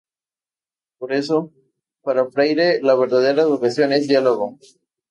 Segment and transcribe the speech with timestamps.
[0.99, 1.37] Por eso,
[2.05, 4.57] para Freire, la verdadera educación es diálogo.